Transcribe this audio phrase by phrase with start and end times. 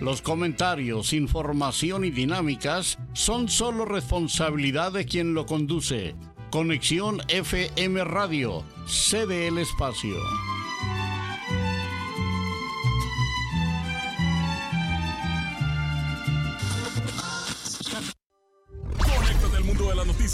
[0.00, 6.14] Los comentarios, información y dinámicas son solo responsabilidad de quien lo conduce.
[6.50, 10.16] Conexión FM Radio, cede el espacio.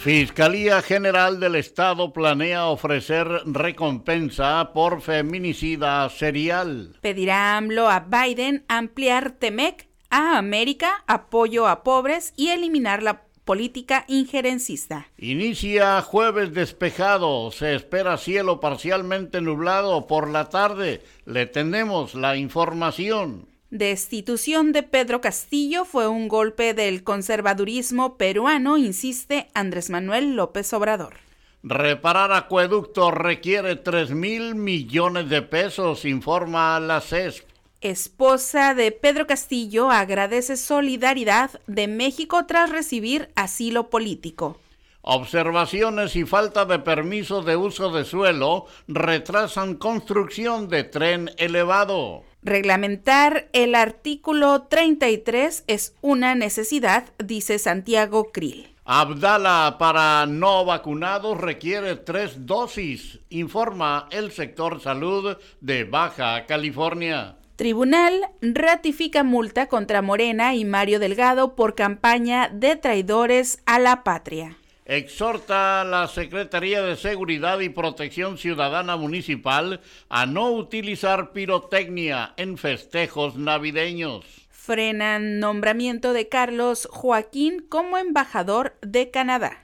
[0.00, 6.96] Fiscalía General del Estado planea ofrecer recompensa por feminicida serial.
[7.02, 14.06] Pedirá AMLO a Biden ampliar TEMEC a América, apoyo a pobres y eliminar la política
[14.08, 15.08] injerencista.
[15.18, 21.02] Inicia jueves despejado, se espera cielo parcialmente nublado por la tarde.
[21.26, 29.48] Le tenemos la información destitución de Pedro Castillo fue un golpe del conservadurismo peruano, insiste
[29.54, 31.14] Andrés Manuel López Obrador.
[31.62, 37.48] Reparar acueducto requiere 3 mil millones de pesos, informa la CESP.
[37.82, 44.58] Esposa de Pedro Castillo agradece solidaridad de México tras recibir asilo político.
[45.02, 52.24] Observaciones y falta de permiso de uso de suelo retrasan construcción de tren elevado.
[52.42, 58.74] Reglamentar el artículo 33 es una necesidad, dice Santiago Krill.
[58.86, 67.36] Abdala para no vacunados requiere tres dosis, informa el sector salud de Baja California.
[67.56, 74.56] Tribunal ratifica multa contra Morena y Mario Delgado por campaña de traidores a la patria
[74.90, 82.58] exhorta a la Secretaría de Seguridad y Protección Ciudadana Municipal a no utilizar pirotecnia en
[82.58, 84.24] festejos navideños.
[84.50, 89.62] Frenan nombramiento de Carlos Joaquín como embajador de Canadá.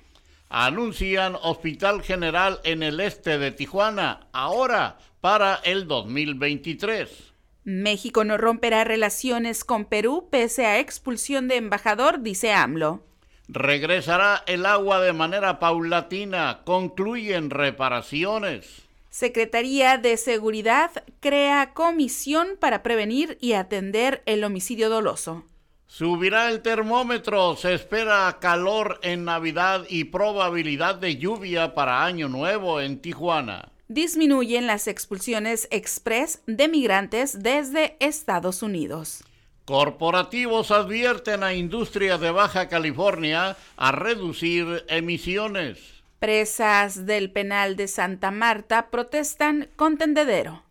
[0.48, 7.32] Anuncian Hospital General en el este de Tijuana, ahora para el 2023.
[7.64, 13.02] México no romperá relaciones con Perú pese a expulsión de embajador, dice AMLO.
[13.48, 18.82] Regresará el agua de manera paulatina, concluyen reparaciones.
[19.10, 20.90] Secretaría de Seguridad
[21.20, 25.44] crea comisión para prevenir y atender el homicidio doloso.
[25.86, 32.80] Subirá el termómetro, se espera calor en Navidad y probabilidad de lluvia para Año Nuevo
[32.80, 33.70] en Tijuana.
[33.88, 39.22] Disminuyen las expulsiones express de migrantes desde Estados Unidos.
[39.66, 46.04] Corporativos advierten a industrias de Baja California a reducir emisiones.
[46.20, 50.62] Presas del penal de Santa Marta protestan con tendedero.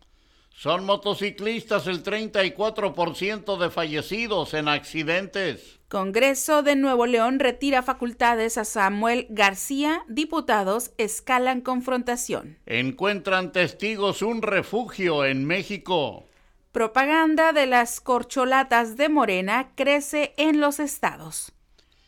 [0.48, 5.78] Son motociclistas el 34% de fallecidos en accidentes.
[5.88, 10.04] Congreso de Nuevo León retira facultades a Samuel García.
[10.08, 12.56] Diputados escalan confrontación.
[12.64, 16.24] Encuentran testigos un refugio en México.
[16.76, 21.54] Propaganda de las corcholatas de Morena crece en los estados.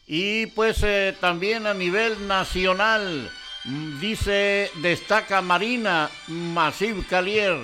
[0.06, 3.30] Y pues eh, también a nivel nacional,
[3.64, 7.56] mm, dice, destaca Marina Masiv Calier.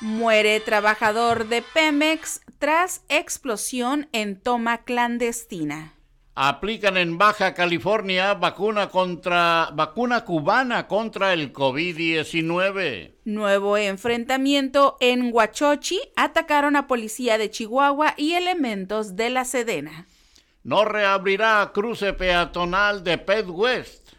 [0.00, 5.94] Muere trabajador de Pemex tras explosión en toma clandestina
[6.34, 13.14] aplican en Baja California vacuna contra vacuna cubana contra el COVID-19.
[13.24, 20.06] Nuevo enfrentamiento en Huachochi, atacaron a policía de Chihuahua y elementos de la Sedena.
[20.62, 24.10] No reabrirá cruce peatonal de Pet West.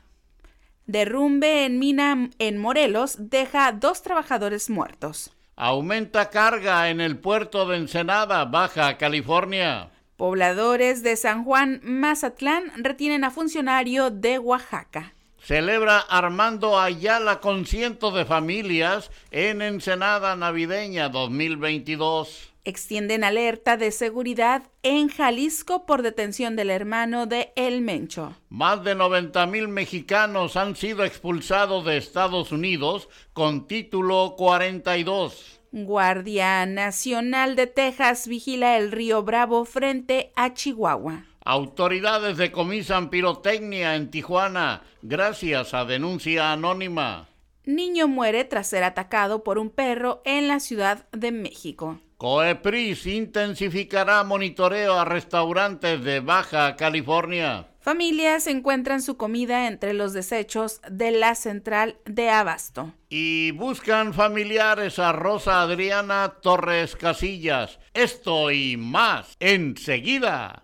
[0.88, 5.31] Derrumbe en mina en Morelos deja dos trabajadores muertos.
[5.56, 9.91] Aumenta carga en el puerto de Ensenada, Baja California.
[10.21, 15.15] Pobladores de San Juan Mazatlán retienen a funcionario de Oaxaca.
[15.44, 22.53] Celebra Armando Ayala con cientos de familias en Ensenada Navideña 2022.
[22.65, 28.35] Extienden alerta de seguridad en Jalisco por detención del hermano de El Mencho.
[28.50, 35.60] Más de 90 mil mexicanos han sido expulsados de Estados Unidos con título 42.
[35.73, 41.23] Guardia Nacional de Texas vigila el río Bravo frente a Chihuahua.
[41.45, 47.29] Autoridades decomisan pirotecnia en Tijuana gracias a denuncia anónima.
[47.63, 52.01] Niño muere tras ser atacado por un perro en la Ciudad de México.
[52.18, 57.70] Coepris intensificará monitoreo a restaurantes de Baja California.
[57.81, 62.94] Familias encuentran su comida entre los desechos de la central de abasto.
[63.10, 67.80] Y buscan familiares a Rosa Adriana Torres Casillas.
[67.95, 70.63] Esto y más enseguida.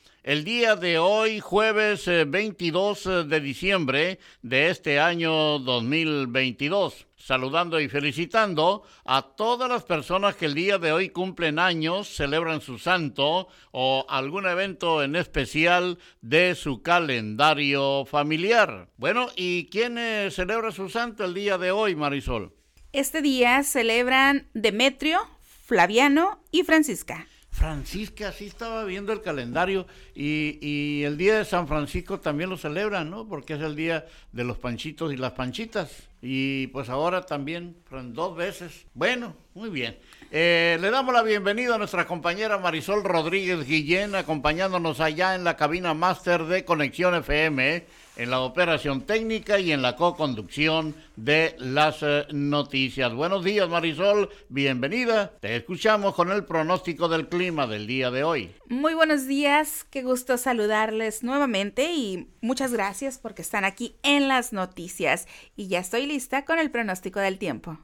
[0.23, 7.87] El día de hoy, jueves 22 eh, de diciembre de este año 2022 saludando y
[7.87, 13.47] felicitando a todas las personas que el día de hoy cumplen años, celebran su santo
[13.71, 18.89] o algún evento en especial de su calendario familiar.
[18.97, 19.97] Bueno, ¿y quién
[20.31, 22.53] celebra su santo el día de hoy, Marisol?
[22.91, 25.19] Este día celebran Demetrio,
[25.65, 27.27] Flaviano y Francisca.
[27.51, 33.09] Francisca, sí estaba viendo el calendario y, el día de San Francisco también lo celebran,
[33.09, 33.27] ¿no?
[33.27, 36.09] Porque es el día de los panchitos y las panchitas.
[36.21, 37.75] Y pues ahora también,
[38.13, 38.85] dos veces.
[38.93, 39.97] Bueno, muy bien.
[40.31, 45.57] Eh, le damos la bienvenida a nuestra compañera Marisol Rodríguez Guillén, acompañándonos allá en la
[45.57, 52.03] cabina máster de Conexión FM, en la operación técnica y en la co-conducción de las
[52.03, 53.13] eh, noticias.
[53.13, 55.31] Buenos días, Marisol, bienvenida.
[55.39, 58.51] Te escuchamos con el pronóstico del clima del día de hoy.
[58.67, 64.53] Muy buenos días, qué gusto saludarles nuevamente y muchas gracias porque están aquí en las
[64.53, 65.27] noticias.
[65.55, 67.79] Y ya estoy lista con el pronóstico del tiempo.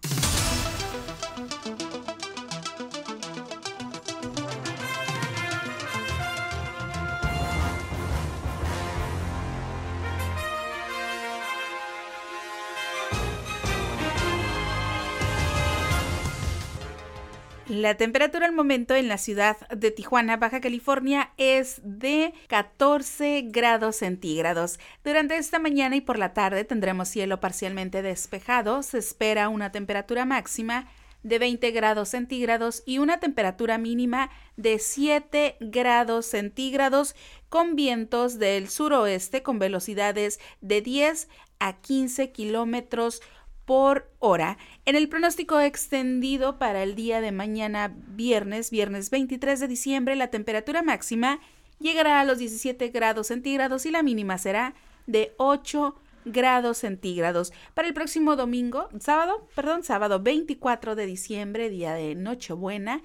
[17.78, 23.98] La temperatura al momento en la ciudad de Tijuana, Baja California, es de 14 grados
[23.98, 24.80] centígrados.
[25.04, 28.82] Durante esta mañana y por la tarde tendremos cielo parcialmente despejado.
[28.82, 30.88] Se espera una temperatura máxima
[31.22, 37.16] de 20 grados centígrados y una temperatura mínima de 7 grados centígrados
[37.50, 41.28] con vientos del suroeste con velocidades de 10
[41.60, 43.22] a 15 kilómetros
[43.68, 44.58] hora.
[44.86, 50.28] En el pronóstico extendido para el día de mañana, viernes, viernes 23 de diciembre, la
[50.28, 51.40] temperatura máxima
[51.80, 54.74] llegará a los 17 grados centígrados y la mínima será
[55.06, 57.52] de 8 grados centígrados.
[57.74, 63.02] Para el próximo domingo, sábado, perdón, sábado 24 de diciembre, día de Nochebuena,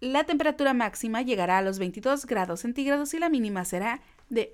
[0.00, 4.04] la temperatura máxima llegará a los 22 grados centígrados y la mínima será de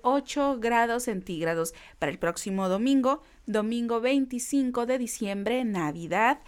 [0.01, 1.73] 8 grados centígrados.
[1.99, 6.39] Para el próximo domingo, domingo 25 de diciembre, Navidad,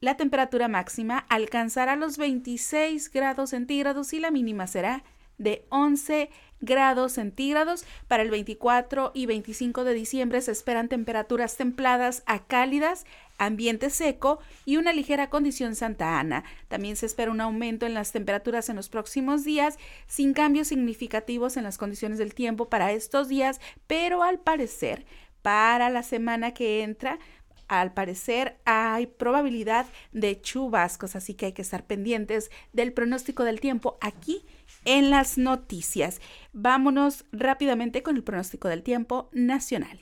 [0.00, 5.04] la temperatura máxima alcanzará los 26 grados centígrados y la mínima será
[5.36, 6.30] de 11
[6.60, 7.84] grados centígrados.
[8.08, 13.04] Para el 24 y 25 de diciembre se esperan temperaturas templadas a cálidas,
[13.40, 16.44] ambiente seco y una ligera condición Santa Ana.
[16.68, 21.56] También se espera un aumento en las temperaturas en los próximos días, sin cambios significativos
[21.56, 25.06] en las condiciones del tiempo para estos días, pero al parecer
[25.42, 27.18] para la semana que entra
[27.66, 33.60] al parecer hay probabilidad de chubascos, así que hay que estar pendientes del pronóstico del
[33.60, 34.44] tiempo aquí
[34.84, 36.20] en las noticias.
[36.52, 40.00] Vámonos rápidamente con el pronóstico del tiempo nacional.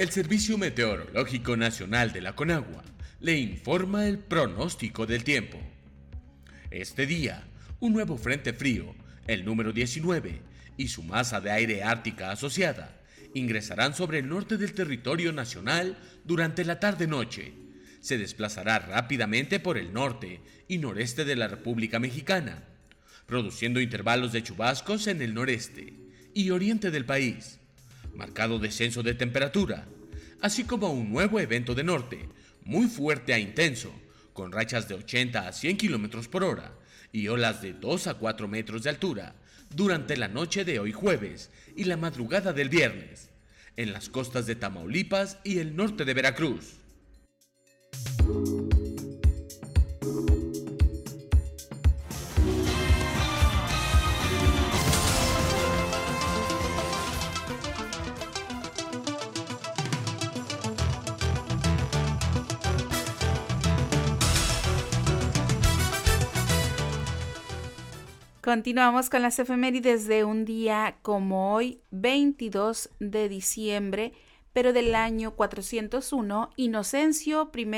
[0.00, 2.82] El Servicio Meteorológico Nacional de la Conagua
[3.20, 5.58] le informa el pronóstico del tiempo.
[6.70, 7.44] Este día,
[7.80, 8.94] un nuevo frente frío,
[9.26, 10.40] el número 19,
[10.78, 12.98] y su masa de aire ártica asociada
[13.34, 17.52] ingresarán sobre el norte del territorio nacional durante la tarde-noche.
[18.00, 22.64] Se desplazará rápidamente por el norte y noreste de la República Mexicana,
[23.26, 25.92] produciendo intervalos de chubascos en el noreste
[26.32, 27.59] y oriente del país
[28.20, 29.88] marcado descenso de temperatura,
[30.42, 32.28] así como un nuevo evento de norte,
[32.62, 33.90] muy fuerte e intenso,
[34.34, 36.74] con rachas de 80 a 100 km por hora
[37.12, 39.36] y olas de 2 a 4 metros de altura
[39.74, 43.30] durante la noche de hoy jueves y la madrugada del viernes,
[43.76, 46.74] en las costas de Tamaulipas y el norte de Veracruz.
[68.50, 74.12] Continuamos con las efemérides de un día como hoy, 22 de diciembre,
[74.52, 77.68] pero del año 401, Inocencio I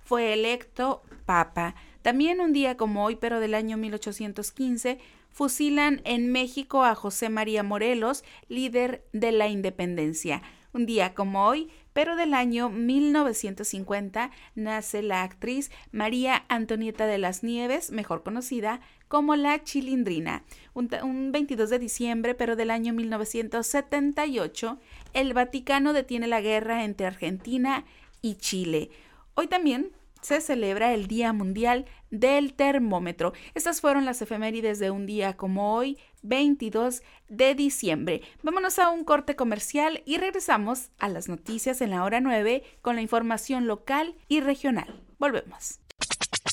[0.00, 1.74] fue electo papa.
[2.00, 7.62] También un día como hoy, pero del año 1815, fusilan en México a José María
[7.62, 10.40] Morelos, líder de la independencia.
[10.72, 17.42] Un día como hoy, pero del año 1950, nace la actriz María Antonieta de las
[17.42, 20.44] Nieves, mejor conocida como la Chilindrina.
[20.74, 24.78] Un, 22 de diciembre, pero del año 1978,
[25.14, 27.84] el Vaticano detiene la guerra entre Argentina
[28.22, 28.90] y Chile.
[29.34, 33.32] Hoy también se celebra el Día Mundial del Termómetro.
[33.54, 38.22] Estas fueron las efemérides de un día como hoy, 22 de diciembre.
[38.42, 42.96] Vámonos a un corte comercial y regresamos a las noticias en la hora 9 con
[42.96, 45.00] la información local y regional.
[45.18, 45.78] Volvemos.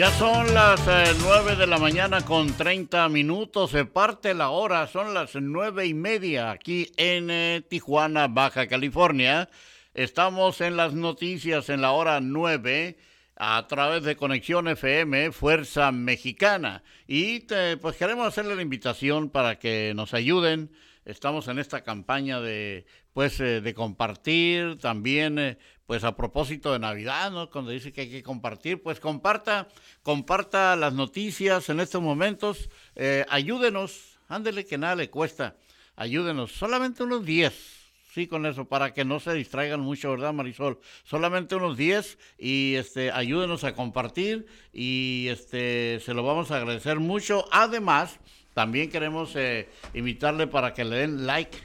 [0.00, 4.86] Ya son las eh, nueve de la mañana con 30 minutos, se parte la hora,
[4.86, 9.50] son las nueve y media aquí en eh, Tijuana, Baja California.
[9.92, 12.96] Estamos en las noticias en la hora nueve
[13.36, 16.82] a través de Conexión FM, Fuerza Mexicana.
[17.06, 17.40] Y
[17.82, 20.70] pues queremos hacerle la invitación para que nos ayuden.
[21.04, 25.58] Estamos en esta campaña de pues eh, de compartir también
[25.90, 27.50] pues a propósito de Navidad, ¿no?
[27.50, 29.66] Cuando dice que hay que compartir, pues comparta,
[30.02, 35.56] comparta las noticias en estos momentos, eh, ayúdenos, ándele que nada le cuesta,
[35.96, 37.80] ayúdenos, solamente unos 10,
[38.14, 40.78] sí, con eso, para que no se distraigan mucho, ¿verdad, Marisol?
[41.02, 47.00] Solamente unos 10 y este, ayúdenos a compartir y este, se lo vamos a agradecer
[47.00, 47.46] mucho.
[47.50, 48.20] Además,
[48.54, 51.56] también queremos eh, invitarle para que le den like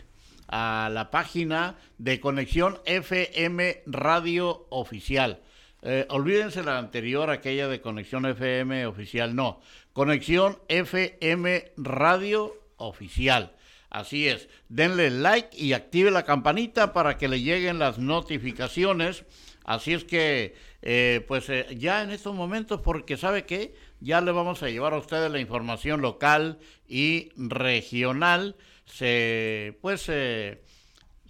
[0.47, 5.39] a la página de Conexión FM Radio Oficial.
[5.81, 9.61] Eh, olvídense la anterior, aquella de Conexión FM Oficial, no.
[9.93, 13.53] Conexión FM Radio Oficial.
[13.89, 19.25] Así es, denle like y active la campanita para que le lleguen las notificaciones.
[19.63, 24.31] Así es que, eh, pues eh, ya en estos momentos, porque sabe que ya le
[24.31, 30.59] vamos a llevar a ustedes la información local y regional se pues se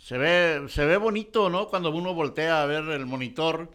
[0.09, 1.67] ve se ve bonito, ¿no?
[1.67, 3.71] Cuando uno voltea a ver el monitor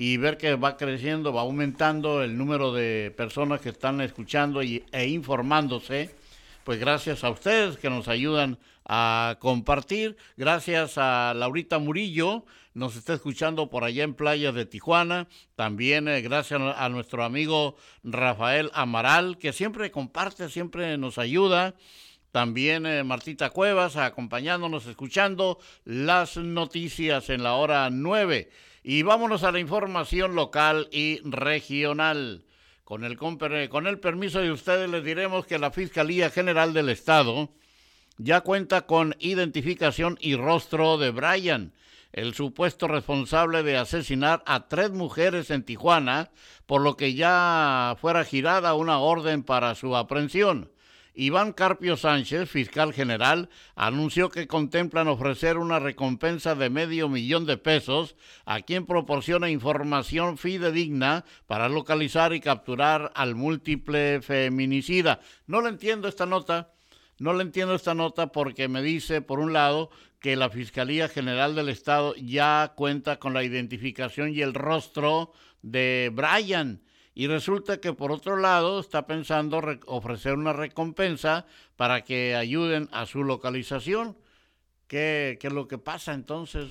[0.00, 4.84] y ver que va creciendo, va aumentando el número de personas que están escuchando y,
[4.92, 6.14] e informándose,
[6.62, 12.44] pues gracias a ustedes que nos ayudan a compartir, gracias a Laurita Murillo,
[12.78, 17.76] nos está escuchando por allá en playas de Tijuana, también eh, gracias a nuestro amigo
[18.04, 21.74] Rafael Amaral, que siempre comparte, siempre nos ayuda,
[22.30, 28.48] también eh, Martita Cuevas acompañándonos, escuchando las noticias en la hora 9.
[28.84, 32.44] Y vámonos a la información local y regional.
[32.84, 37.50] Con el, con el permiso de ustedes les diremos que la Fiscalía General del Estado
[38.18, 41.72] ya cuenta con identificación y rostro de Brian,
[42.12, 46.30] el supuesto responsable de asesinar a tres mujeres en Tijuana,
[46.66, 50.70] por lo que ya fuera girada una orden para su aprehensión.
[51.20, 57.56] Iván Carpio Sánchez, fiscal general, anunció que contemplan ofrecer una recompensa de medio millón de
[57.56, 65.18] pesos a quien proporciona información fidedigna para localizar y capturar al múltiple feminicida.
[65.48, 66.70] No le entiendo esta nota.
[67.18, 71.54] No le entiendo esta nota porque me dice, por un lado, que la Fiscalía General
[71.54, 75.32] del Estado ya cuenta con la identificación y el rostro
[75.62, 76.82] de Brian
[77.14, 83.06] y resulta que por otro lado está pensando ofrecer una recompensa para que ayuden a
[83.06, 84.16] su localización.
[84.86, 86.70] ¿Qué, es lo que pasa entonces?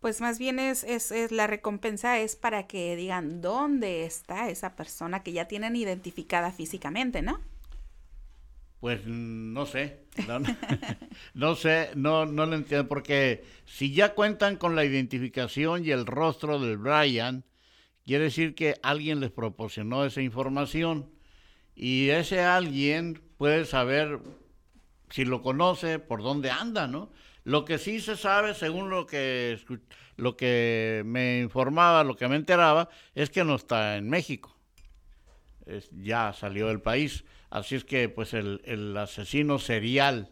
[0.00, 4.74] Pues más bien es, es, es, la recompensa es para que digan dónde está esa
[4.74, 7.40] persona que ya tienen identificada físicamente, ¿no?
[8.82, 10.00] Pues no sé,
[11.34, 16.04] no, sé, no, no lo entiendo, porque si ya cuentan con la identificación y el
[16.04, 17.44] rostro del Brian,
[18.04, 21.08] Quiere decir que alguien les proporcionó esa información
[21.74, 24.18] y ese alguien puede saber
[25.10, 27.10] si lo conoce, por dónde anda, ¿no?
[27.44, 29.58] Lo que sí se sabe, según lo que,
[30.16, 34.56] lo que me informaba, lo que me enteraba, es que no está en México.
[35.92, 37.24] Ya salió del país.
[37.50, 40.30] Así es que, pues, el, el asesino serial,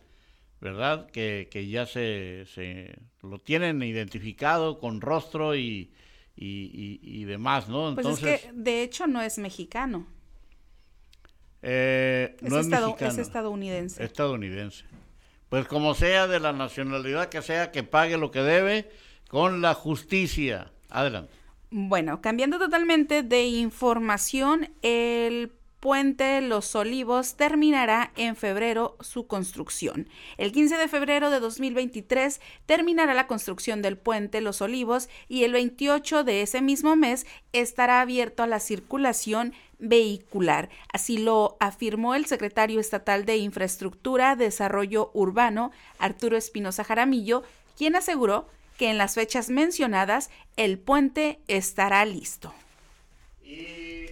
[0.61, 1.11] ¿verdad?
[1.11, 5.93] Que, que ya se, se, lo tienen identificado con rostro y,
[6.37, 7.91] y, demás, ¿no?
[7.91, 10.07] Entonces, pues es que de hecho no es mexicano.
[11.63, 14.03] Eh, no es, es estadounidense.
[14.03, 14.85] Estadounidense.
[15.51, 18.91] Pues como sea de la nacionalidad que sea, que pague lo que debe
[19.29, 20.71] con la justicia.
[20.89, 21.40] Adelante.
[21.73, 30.09] Bueno, cambiando totalmente de información, el puente Los Olivos terminará en febrero su construcción.
[30.37, 35.53] El 15 de febrero de 2023 terminará la construcción del puente Los Olivos y el
[35.53, 40.71] 28 de ese mismo mes estará abierto a la circulación vehicular.
[40.93, 47.45] Así lo afirmó el secretario estatal de Infraestructura, Desarrollo Urbano, Arturo Espinosa Jaramillo,
[47.79, 48.49] quien aseguró
[48.81, 52.55] que en las fechas mencionadas el puente estará listo.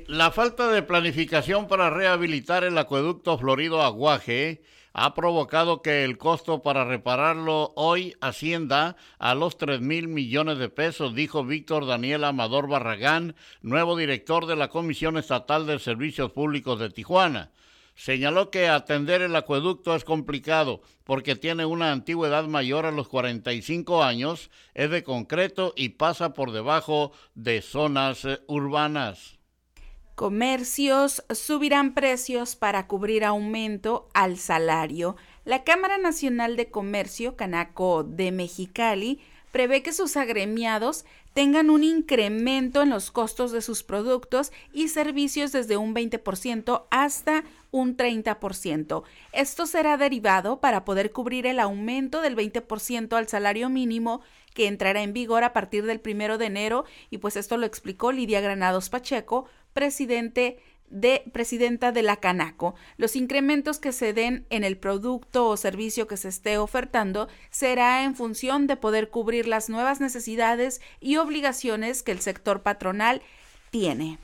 [0.06, 4.60] La falta de planificación para rehabilitar el acueducto Florido Aguaje
[4.92, 10.68] ha provocado que el costo para repararlo hoy ascienda a los 3 mil millones de
[10.68, 16.78] pesos, dijo Víctor Daniel Amador Barragán, nuevo director de la Comisión Estatal de Servicios Públicos
[16.78, 17.52] de Tijuana.
[17.98, 24.04] Señaló que atender el acueducto es complicado porque tiene una antigüedad mayor a los 45
[24.04, 29.40] años, es de concreto y pasa por debajo de zonas eh, urbanas.
[30.14, 35.16] Comercios subirán precios para cubrir aumento al salario.
[35.44, 39.18] La Cámara Nacional de Comercio, Canaco de Mexicali,
[39.50, 41.04] prevé que sus agremiados
[41.38, 47.44] tengan un incremento en los costos de sus productos y servicios desde un 20% hasta
[47.70, 49.04] un 30%.
[49.32, 54.20] Esto será derivado para poder cubrir el aumento del 20% al salario mínimo
[54.52, 58.10] que entrará en vigor a partir del primero de enero y pues esto lo explicó
[58.10, 60.58] Lidia Granados Pacheco, presidente
[60.90, 62.74] de presidenta de la Canaco.
[62.96, 68.04] Los incrementos que se den en el producto o servicio que se esté ofertando será
[68.04, 73.22] en función de poder cubrir las nuevas necesidades y obligaciones que el sector patronal
[73.70, 74.18] tiene.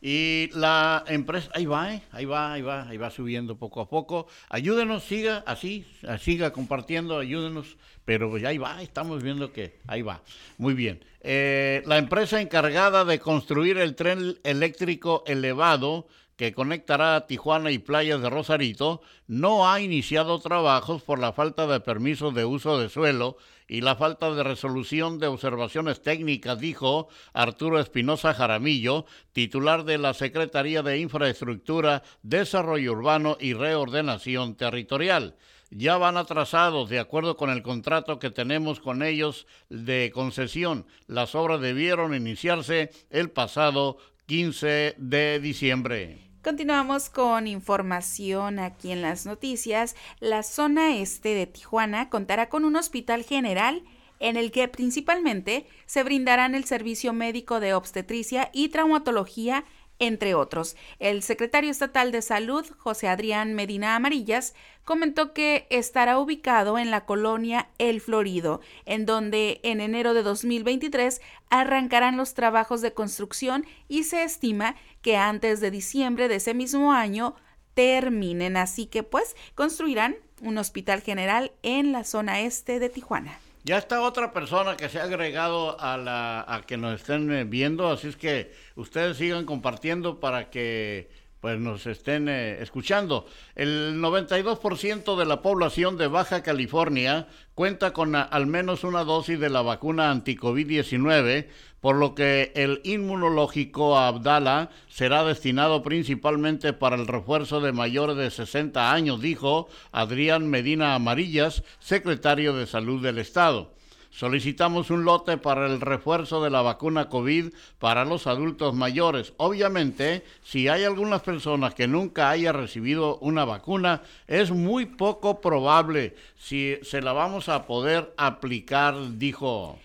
[0.00, 2.02] Y la empresa, ahí va, ¿eh?
[2.12, 4.26] ahí va, ahí va, ahí va subiendo poco a poco.
[4.48, 5.86] Ayúdenos, siga así,
[6.18, 10.22] siga compartiendo, ayúdenos pero ya ahí va, estamos viendo que ahí va.
[10.58, 11.04] Muy bien.
[11.20, 16.06] Eh, la empresa encargada de construir el tren eléctrico elevado
[16.36, 21.66] que conectará a Tijuana y playas de Rosarito, no ha iniciado trabajos por la falta
[21.66, 27.08] de permisos de uso de suelo y la falta de resolución de observaciones técnicas, dijo
[27.32, 35.36] Arturo Espinosa Jaramillo, titular de la Secretaría de Infraestructura, Desarrollo Urbano y Reordenación Territorial
[35.70, 40.86] ya van atrasados de acuerdo con el contrato que tenemos con ellos de concesión.
[41.06, 46.25] Las obras debieron iniciarse el pasado 15 de diciembre.
[46.46, 49.96] Continuamos con información aquí en las noticias.
[50.20, 53.82] La zona este de Tijuana contará con un hospital general
[54.20, 59.64] en el que principalmente se brindarán el servicio médico de obstetricia y traumatología
[59.98, 60.76] entre otros.
[60.98, 64.54] El secretario estatal de Salud, José Adrián Medina Amarillas,
[64.84, 71.20] comentó que estará ubicado en la colonia El Florido, en donde en enero de 2023
[71.50, 76.92] arrancarán los trabajos de construcción y se estima que antes de diciembre de ese mismo
[76.92, 77.34] año
[77.74, 78.56] terminen.
[78.56, 83.38] Así que pues construirán un hospital general en la zona este de Tijuana.
[83.66, 87.42] Ya está otra persona que se ha agregado a, la, a que nos estén eh,
[87.42, 91.10] viendo, así es que ustedes sigan compartiendo para que
[91.46, 93.24] pues nos estén eh, escuchando.
[93.54, 99.48] El 92% de la población de Baja California cuenta con al menos una dosis de
[99.48, 101.46] la vacuna anti-COVID-19,
[101.80, 108.32] por lo que el inmunológico Abdala será destinado principalmente para el refuerzo de mayores de
[108.32, 113.75] 60 años, dijo Adrián Medina Amarillas, secretario de Salud del Estado.
[114.16, 119.34] Solicitamos un lote para el refuerzo de la vacuna COVID para los adultos mayores.
[119.36, 126.16] Obviamente, si hay algunas personas que nunca haya recibido una vacuna, es muy poco probable
[126.34, 129.78] si se la vamos a poder aplicar, dijo.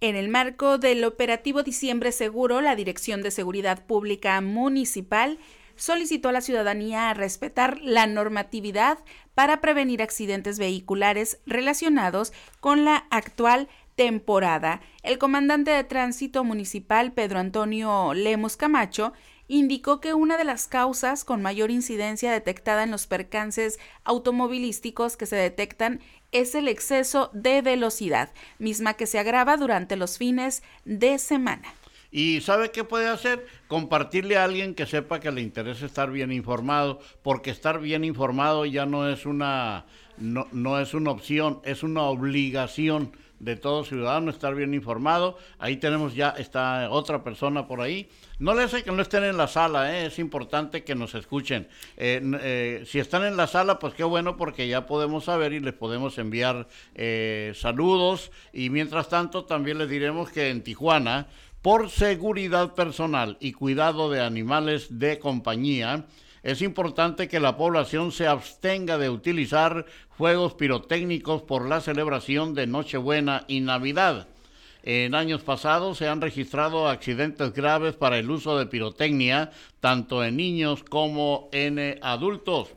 [0.00, 5.38] En el marco del operativo Diciembre Seguro, la Dirección de Seguridad Pública Municipal
[5.80, 8.98] solicitó a la ciudadanía a respetar la normatividad
[9.34, 13.66] para prevenir accidentes vehiculares relacionados con la actual
[13.96, 14.82] temporada.
[15.02, 19.14] El comandante de tránsito municipal, Pedro Antonio Lemos Camacho,
[19.48, 25.26] indicó que una de las causas con mayor incidencia detectada en los percances automovilísticos que
[25.26, 31.18] se detectan es el exceso de velocidad, misma que se agrava durante los fines de
[31.18, 31.74] semana.
[32.10, 33.46] ¿Y sabe qué puede hacer?
[33.68, 38.66] Compartirle a alguien que sepa que le interesa estar bien informado, porque estar bien informado
[38.66, 39.86] ya no es una,
[40.18, 45.36] no, no es una opción, es una obligación de todo ciudadano estar bien informado.
[45.58, 48.08] Ahí tenemos ya, está otra persona por ahí.
[48.38, 50.06] No les hace que no estén en la sala, ¿eh?
[50.06, 51.66] es importante que nos escuchen.
[51.96, 55.60] Eh, eh, si están en la sala, pues qué bueno porque ya podemos saber y
[55.60, 56.68] les podemos enviar
[57.54, 58.30] saludos.
[58.52, 61.26] Y mientras tanto, también les diremos que en Tijuana,
[61.62, 66.06] por seguridad personal y cuidado de animales de compañía,
[66.42, 69.84] es importante que la población se abstenga de utilizar
[70.16, 74.26] fuegos pirotécnicos por la celebración de Nochebuena y Navidad.
[74.82, 80.38] En años pasados se han registrado accidentes graves para el uso de pirotecnia, tanto en
[80.38, 82.68] niños como en adultos.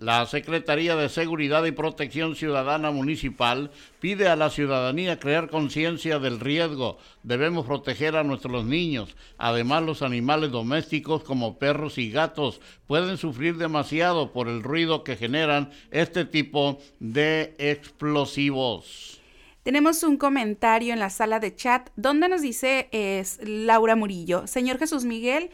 [0.00, 6.40] La Secretaría de Seguridad y Protección Ciudadana Municipal pide a la ciudadanía crear conciencia del
[6.40, 6.96] riesgo.
[7.22, 9.14] Debemos proteger a nuestros niños.
[9.36, 15.16] Además, los animales domésticos como perros y gatos pueden sufrir demasiado por el ruido que
[15.16, 19.20] generan este tipo de explosivos.
[19.64, 24.46] Tenemos un comentario en la sala de chat donde nos dice es Laura Murillo.
[24.46, 25.50] Señor Jesús Miguel,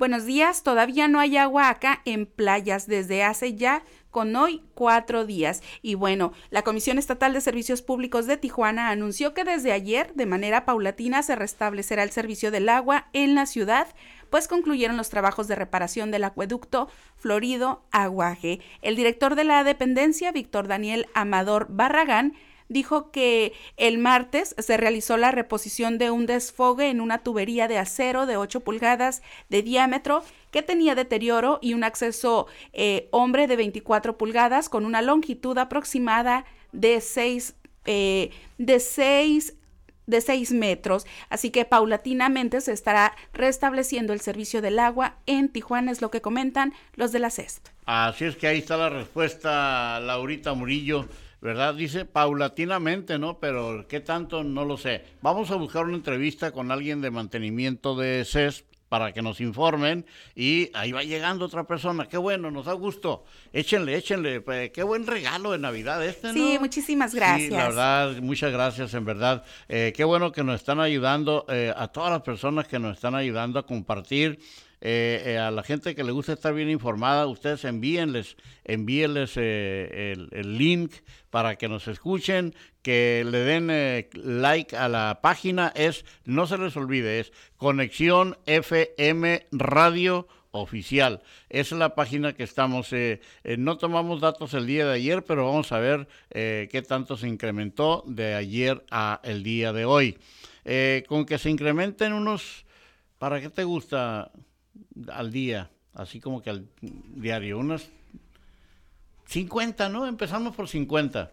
[0.00, 5.26] Buenos días, todavía no hay agua acá en playas desde hace ya con hoy cuatro
[5.26, 5.62] días.
[5.82, 10.24] Y bueno, la Comisión Estatal de Servicios Públicos de Tijuana anunció que desde ayer, de
[10.24, 13.88] manera paulatina, se restablecerá el servicio del agua en la ciudad,
[14.30, 18.60] pues concluyeron los trabajos de reparación del acueducto Florido Aguaje.
[18.80, 22.32] El director de la dependencia, Víctor Daniel Amador Barragán,
[22.70, 27.76] dijo que el martes se realizó la reposición de un desfogue en una tubería de
[27.76, 33.56] acero de 8 pulgadas de diámetro que tenía deterioro y un acceso eh, hombre de
[33.56, 37.54] 24 pulgadas con una longitud aproximada de 6
[37.86, 39.54] eh, de 6
[40.06, 45.92] de 6 metros, así que paulatinamente se estará restableciendo el servicio del agua en Tijuana,
[45.92, 47.68] es lo que comentan los de la CESP.
[47.86, 51.06] Así es que ahí está la respuesta, Laurita Murillo.
[51.40, 51.74] ¿Verdad?
[51.74, 53.38] Dice paulatinamente, ¿no?
[53.38, 54.44] Pero ¿qué tanto?
[54.44, 55.04] No lo sé.
[55.22, 60.04] Vamos a buscar una entrevista con alguien de mantenimiento de CES para que nos informen
[60.34, 62.06] y ahí va llegando otra persona.
[62.06, 63.24] Qué bueno, nos da gusto.
[63.52, 64.42] Échenle, échenle.
[64.72, 66.34] Qué buen regalo de Navidad este, ¿no?
[66.34, 67.50] Sí, muchísimas gracias.
[67.50, 69.44] Sí, la verdad, muchas gracias, en verdad.
[69.68, 73.14] Eh, qué bueno que nos están ayudando, eh, a todas las personas que nos están
[73.14, 74.40] ayudando a compartir
[74.82, 80.14] eh, eh, a la gente que le gusta estar bien informada, ustedes envíenles, envíenles eh,
[80.30, 80.92] el, link
[81.28, 86.76] para que nos escuchen, que le den like a la página, es, no se les
[86.78, 91.22] olvide, es Conexión FM Radio oficial.
[91.50, 92.90] Es la página que estamos.
[93.58, 98.02] no tomamos datos el día de ayer, pero vamos a ver qué tanto se incrementó
[98.06, 100.18] de ayer a el día de hoy.
[101.06, 102.64] con que se incrementen unos,
[103.18, 104.32] ¿para qué te gusta?
[105.12, 106.66] Al día, así como que al
[107.14, 107.88] diario, unas
[109.26, 110.06] 50, ¿no?
[110.06, 111.30] Empezamos por 50.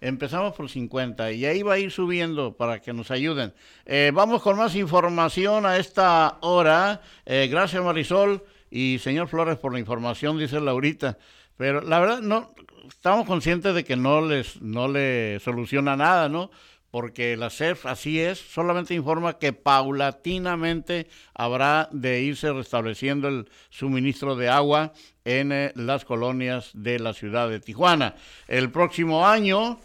[0.00, 3.54] Empezamos por 50 y ahí va a ir subiendo para que nos ayuden.
[3.86, 7.00] Eh, vamos con más información a esta hora.
[7.24, 11.16] Eh, gracias Marisol y señor Flores por la información, dice Laurita.
[11.56, 12.54] Pero la verdad, no,
[12.88, 16.50] estamos conscientes de que no les, no le soluciona nada, ¿no?
[16.94, 24.36] Porque la CEF así es, solamente informa que paulatinamente habrá de irse restableciendo el suministro
[24.36, 24.92] de agua
[25.24, 28.14] en eh, las colonias de la ciudad de Tijuana.
[28.46, 29.80] El próximo año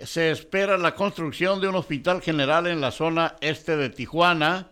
[0.00, 4.68] se espera la construcción de un hospital general en la zona este de Tijuana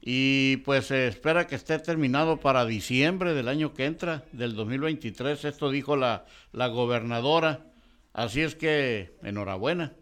[0.00, 5.44] y pues se espera que esté terminado para diciembre del año que entra, del 2023,
[5.44, 7.66] esto dijo la, la gobernadora.
[8.14, 9.92] Así es que enhorabuena.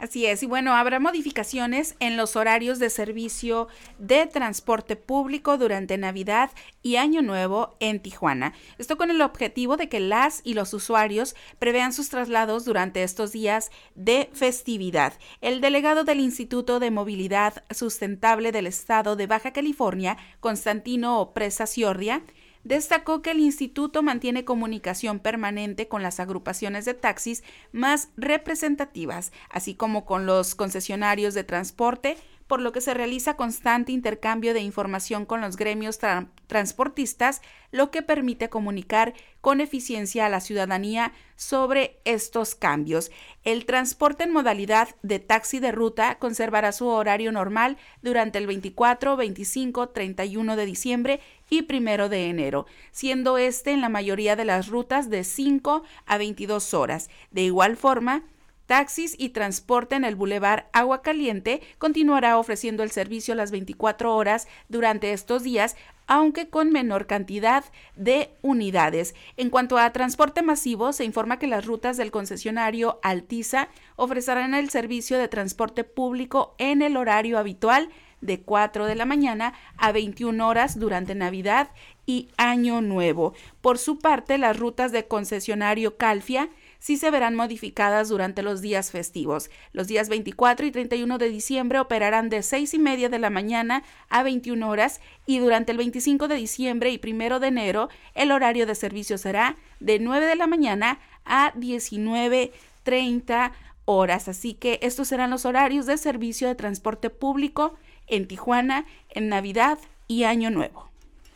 [0.00, 5.98] Así es, y bueno, habrá modificaciones en los horarios de servicio de transporte público durante
[5.98, 6.50] Navidad
[6.82, 8.54] y Año Nuevo en Tijuana.
[8.78, 13.32] Esto con el objetivo de que las y los usuarios prevean sus traslados durante estos
[13.32, 15.12] días de festividad.
[15.42, 22.22] El delegado del Instituto de Movilidad Sustentable del Estado de Baja California, Constantino Presa Ciordia,
[22.64, 27.42] destacó que el instituto mantiene comunicación permanente con las agrupaciones de taxis
[27.72, 32.16] más representativas, así como con los concesionarios de transporte,
[32.50, 36.00] por lo que se realiza constante intercambio de información con los gremios
[36.48, 43.12] transportistas, lo que permite comunicar con eficiencia a la ciudadanía sobre estos cambios.
[43.44, 49.16] El transporte en modalidad de taxi de ruta conservará su horario normal durante el 24,
[49.16, 51.20] 25, 31 de diciembre
[51.50, 56.18] y 1 de enero, siendo este en la mayoría de las rutas de 5 a
[56.18, 57.10] 22 horas.
[57.30, 58.22] De igual forma,
[58.70, 64.46] Taxis y transporte en el Boulevard Agua Caliente continuará ofreciendo el servicio las 24 horas
[64.68, 65.74] durante estos días,
[66.06, 67.64] aunque con menor cantidad
[67.96, 69.16] de unidades.
[69.36, 74.70] En cuanto a transporte masivo, se informa que las rutas del concesionario Altiza ofrecerán el
[74.70, 80.46] servicio de transporte público en el horario habitual de 4 de la mañana a 21
[80.46, 81.70] horas durante Navidad
[82.06, 83.34] y Año Nuevo.
[83.60, 86.48] Por su parte, las rutas de concesionario Calfia
[86.80, 89.50] sí se verán modificadas durante los días festivos.
[89.72, 93.84] Los días 24 y 31 de diciembre operarán de 6 y media de la mañana
[94.08, 98.66] a 21 horas y durante el 25 de diciembre y 1 de enero el horario
[98.66, 103.52] de servicio será de 9 de la mañana a 19.30
[103.84, 104.28] horas.
[104.28, 107.74] Así que estos serán los horarios de servicio de transporte público
[108.10, 110.90] en Tijuana en Navidad y Año Nuevo.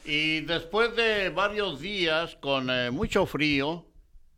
[0.05, 3.87] Y después de varios días con eh, mucho frío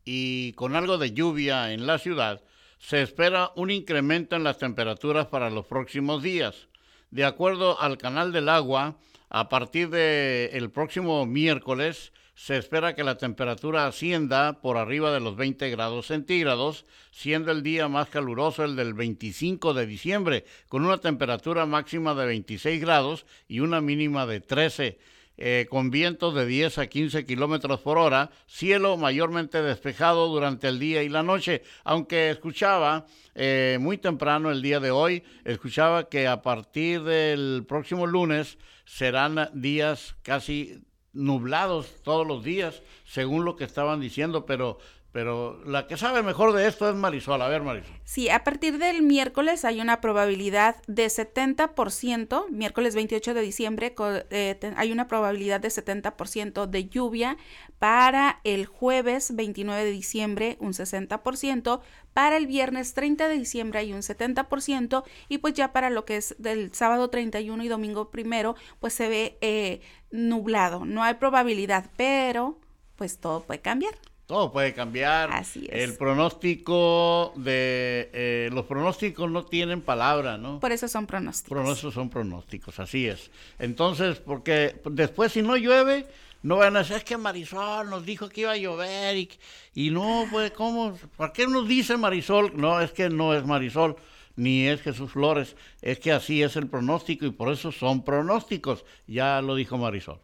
[0.05, 2.40] y con algo de lluvia en la ciudad,
[2.79, 6.68] se espera un incremento en las temperaturas para los próximos días.
[7.11, 8.96] De acuerdo al Canal del Agua,
[9.29, 15.37] a partir del próximo miércoles se espera que la temperatura ascienda por arriba de los
[15.37, 20.99] 20 grados centígrados, siendo el día más caluroso el del 25 de diciembre, con una
[20.99, 24.99] temperatura máxima de 26 grados y una mínima de 13.
[25.38, 30.79] Eh, con vientos de 10 a 15 kilómetros por hora, cielo mayormente despejado durante el
[30.79, 36.27] día y la noche, aunque escuchaba eh, muy temprano el día de hoy, escuchaba que
[36.27, 40.83] a partir del próximo lunes serán días casi
[41.17, 44.79] nublados todos los días, según lo que estaban diciendo, pero
[45.17, 47.41] pero la que sabe mejor de esto es Marisol.
[47.41, 47.91] A ver, Marisol.
[48.05, 53.95] Sí, a partir del miércoles hay una probabilidad de 70%, miércoles 28 de diciembre
[54.29, 57.39] eh, hay una probabilidad de 70% de lluvia,
[57.79, 61.81] para el jueves 29 de diciembre un 60%,
[62.13, 66.19] para el viernes 30 de diciembre hay un 70% y pues ya para lo que
[66.19, 71.87] es del sábado 31 y domingo primero pues se ve eh, nublado, no hay probabilidad,
[71.97, 72.59] pero
[72.97, 73.95] pues todo puede cambiar.
[74.27, 75.31] Todo puede cambiar.
[75.33, 75.89] Así es.
[75.89, 78.11] El pronóstico de...
[78.12, 80.59] Eh, los pronósticos no tienen palabra, ¿no?
[80.59, 81.62] Por eso son pronósticos.
[81.62, 83.31] Por eso son pronósticos, así es.
[83.61, 86.07] Entonces, porque después si no llueve,
[86.43, 89.31] no van a decir, es que Marisol nos dijo que iba a llover y,
[89.75, 90.99] y no, pues, ¿cómo?
[91.17, 92.53] ¿Por qué nos dice Marisol?
[92.57, 93.97] No, es que no es Marisol
[94.37, 98.85] ni es Jesús Flores, es que así es el pronóstico y por eso son pronósticos,
[99.07, 100.21] ya lo dijo Marisol.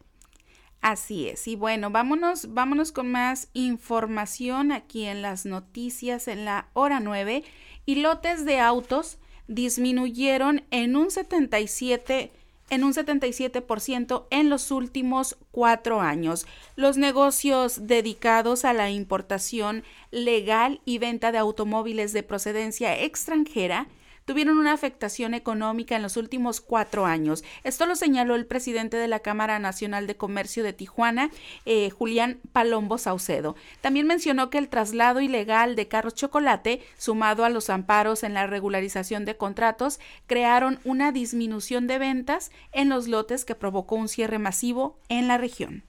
[0.83, 1.47] Así es.
[1.47, 7.45] Y bueno, vámonos, vámonos con más información aquí en las noticias en la hora 9.
[7.85, 9.17] Y lotes de autos
[9.47, 12.31] disminuyeron en un 77
[12.69, 16.45] en un 77% en los últimos cuatro años.
[16.75, 23.87] Los negocios dedicados a la importación legal y venta de automóviles de procedencia extranjera
[24.25, 27.43] tuvieron una afectación económica en los últimos cuatro años.
[27.63, 31.31] Esto lo señaló el presidente de la Cámara Nacional de Comercio de Tijuana,
[31.65, 33.55] eh, Julián Palombo Saucedo.
[33.81, 38.47] También mencionó que el traslado ilegal de carros chocolate, sumado a los amparos en la
[38.47, 44.39] regularización de contratos, crearon una disminución de ventas en los lotes que provocó un cierre
[44.39, 45.83] masivo en la región.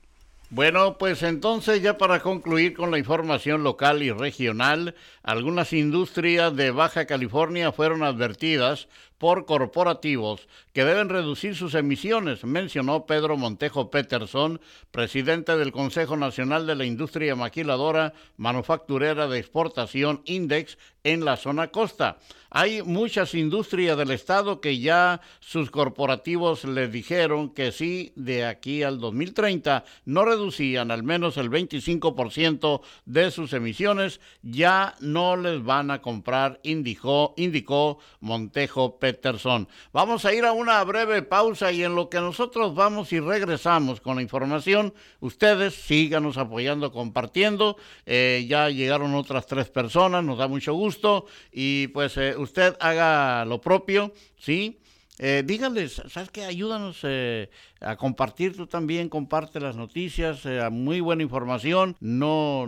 [0.54, 6.70] Bueno, pues entonces ya para concluir con la información local y regional, algunas industrias de
[6.70, 8.86] Baja California fueron advertidas
[9.18, 16.66] por corporativos que deben reducir sus emisiones, mencionó Pedro Montejo Peterson, presidente del Consejo Nacional
[16.66, 22.18] de la Industria Maquiladora Manufacturera de Exportación Index en la zona costa.
[22.50, 28.82] Hay muchas industrias del Estado que ya sus corporativos les dijeron que si de aquí
[28.82, 35.90] al 2030 no reducían al menos el 25% de sus emisiones, ya no les van
[35.90, 39.66] a comprar, indicó, indicó Montejo Peterson.
[39.92, 44.02] Vamos a ir a una breve pausa y en lo que nosotros vamos y regresamos
[44.02, 47.78] con la información, ustedes síganos apoyando, compartiendo.
[48.04, 53.46] Eh, ya llegaron otras tres personas, nos da mucho gusto y pues eh, usted haga
[53.46, 54.78] lo propio, ¿sí?
[55.18, 56.44] Eh, díganles, ¿sabes qué?
[56.44, 57.50] Ayúdanos eh,
[57.80, 61.96] a compartir tú también, comparte las noticias, muy buena información.
[62.00, 62.66] No,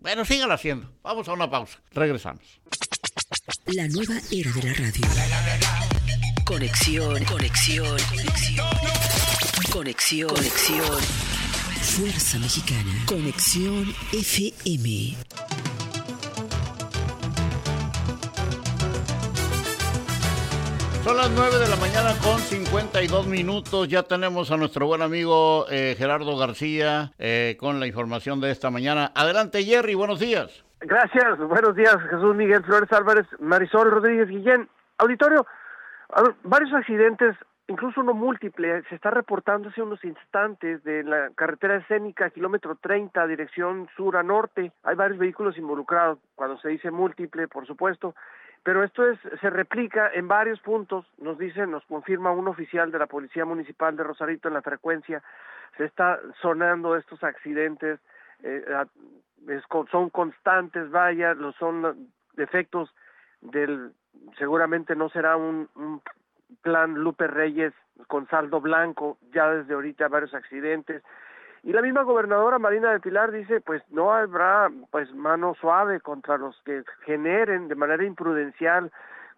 [0.00, 0.92] bueno, síganlo haciendo.
[1.02, 2.60] Vamos a una pausa, regresamos.
[3.66, 5.02] La nueva era de la radio.
[6.44, 8.66] Conexión, conexión, conexión.
[9.72, 11.02] Conexión, conexión.
[11.80, 13.04] Fuerza Mexicana.
[13.06, 15.16] Conexión FM.
[21.04, 23.88] Son las 9 de la mañana con 52 minutos.
[23.88, 28.70] Ya tenemos a nuestro buen amigo eh, Gerardo García eh, con la información de esta
[28.70, 29.10] mañana.
[29.16, 30.64] Adelante, Jerry, buenos días.
[30.80, 34.68] Gracias, buenos días Jesús Miguel Flores Álvarez, Marisol Rodríguez Guillén.
[34.98, 35.44] Auditorio,
[36.44, 37.34] varios accidentes,
[37.66, 43.26] incluso uno múltiple, se está reportando hace unos instantes de la carretera escénica, kilómetro 30,
[43.26, 44.70] dirección sur a norte.
[44.84, 48.14] Hay varios vehículos involucrados, cuando se dice múltiple, por supuesto,
[48.62, 52.98] pero esto es, se replica en varios puntos, nos dice, nos confirma un oficial de
[52.98, 55.22] la Policía Municipal de Rosarito en la frecuencia,
[55.76, 57.98] se está sonando estos accidentes,
[58.42, 58.64] eh,
[59.90, 62.94] son constantes, vaya, lo son defectos
[63.40, 63.92] del,
[64.38, 66.00] seguramente no será un, un
[66.62, 67.72] plan Lupe Reyes
[68.06, 71.02] con saldo blanco, ya desde ahorita varios accidentes,
[71.62, 76.36] y la misma gobernadora Marina de Pilar dice, pues no habrá pues mano suave contra
[76.36, 78.90] los que generen de manera imprudencial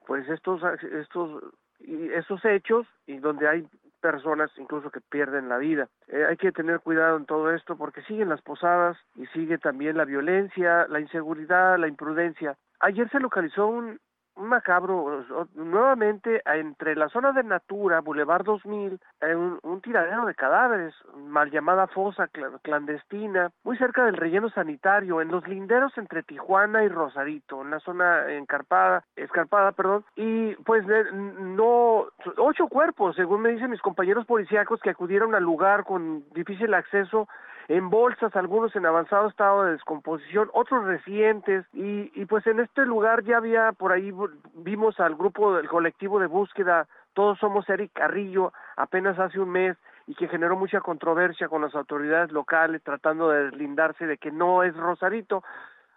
[0.07, 1.43] pues estos estos
[1.81, 3.67] y esos hechos y donde hay
[4.01, 5.89] personas incluso que pierden la vida.
[6.09, 9.97] Eh, hay que tener cuidado en todo esto porque siguen las posadas y sigue también
[9.97, 12.57] la violencia, la inseguridad, la imprudencia.
[12.81, 13.99] Ayer se localizó un
[14.37, 18.99] macabro, nuevamente entre la zona de Natura, Boulevard 2000,
[19.35, 22.29] un, un tiradero de cadáveres, mal llamada fosa
[22.63, 27.81] clandestina, muy cerca del relleno sanitario, en los linderos entre Tijuana y Rosarito, en la
[27.81, 32.07] zona encarpada, escarpada, perdón, y pues no,
[32.39, 37.29] ocho cuerpos, según me dicen mis compañeros policíacos que acudieron al lugar con difícil acceso,
[37.69, 42.85] en bolsas, algunos en avanzado estado de descomposición, otros recientes, y, y pues en este
[42.85, 44.13] lugar ya había por ahí,
[44.55, 49.77] vimos al grupo del colectivo de búsqueda, todos somos Eric Carrillo, apenas hace un mes,
[50.07, 54.63] y que generó mucha controversia con las autoridades locales tratando de deslindarse de que no
[54.63, 55.43] es Rosarito,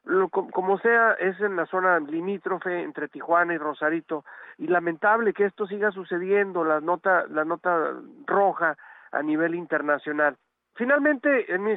[0.06, 4.24] lo, como sea, es en la zona limítrofe entre Tijuana y Rosarito,
[4.58, 7.94] y lamentable que esto siga sucediendo, la nota, la nota
[8.26, 8.78] roja
[9.12, 10.38] a nivel internacional.
[10.78, 11.76] Finalmente, en mi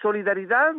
[0.00, 0.72] solidaridad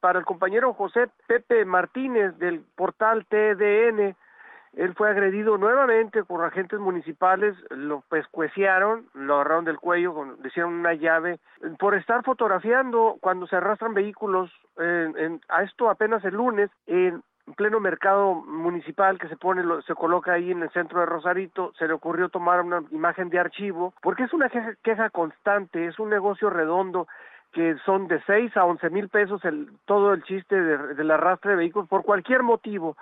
[0.00, 4.16] para el compañero José Pepe Martínez del portal TDN,
[4.72, 10.72] él fue agredido nuevamente por agentes municipales, lo pescueciaron, lo agarraron del cuello, le hicieron
[10.72, 11.38] una llave,
[11.78, 14.50] por estar fotografiando cuando se arrastran vehículos,
[15.48, 17.22] a esto apenas el lunes, en en
[17.54, 21.86] pleno mercado municipal que se pone, se coloca ahí en el centro de Rosarito, se
[21.86, 24.50] le ocurrió tomar una imagen de archivo, porque es una
[24.82, 27.06] queja, constante, es un negocio redondo
[27.52, 31.52] que son de 6 a 11 mil pesos el, todo el chiste de, del arrastre
[31.52, 32.96] de vehículos por cualquier motivo.